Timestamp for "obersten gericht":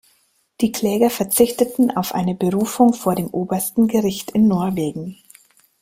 3.27-4.31